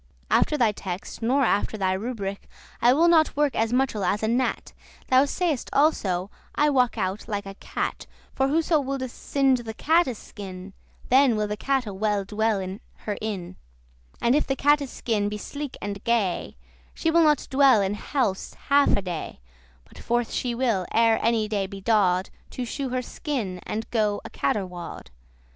[0.31, 2.39] After thy text nor after thy rubrich
[2.81, 4.73] I will not work as muchel as a gnat.
[5.09, 10.17] Thou say'st also, I walk out like a cat; For whoso woulde singe the catte's
[10.17, 10.73] skin
[11.09, 13.49] Then will the catte well dwell in her inn;*
[14.13, 16.57] *house And if the catte's skin be sleek and gay,
[16.95, 19.39] She will not dwell in house half a day,
[19.85, 24.19] But forth she will, ere any day be daw'd, To shew her skin, and go
[24.25, 25.11] a caterwaw'd.